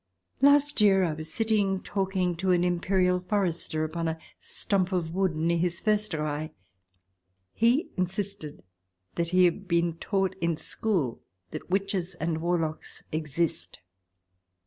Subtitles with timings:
[0.41, 5.01] Last year I was sitting talking to an Imperial Forester upon a stump in a
[5.01, 6.49] wood near his Foersterei.
[7.53, 8.63] He insisted
[9.13, 13.77] that he had been taught in school that witches and warlocks exist.